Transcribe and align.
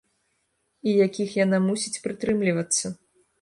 І 0.87 0.95
якіх 1.07 1.35
яна 1.43 1.59
мусіць 1.67 2.01
прытрымлівацца. 2.07 2.85